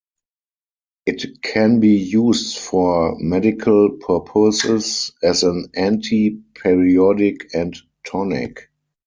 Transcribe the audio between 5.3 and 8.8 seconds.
an anti-periodic and tonic.